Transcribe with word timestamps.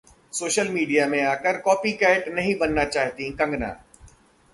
social 0.33 0.69
media 0.69 1.05
में 1.07 1.21
आकर 1.23 1.57
'copy 1.57 1.91
cat' 1.91 2.27
नहीं 2.27 2.55
बनना 2.59 2.83
चाहती 2.85 3.29
कंगना 3.31 3.67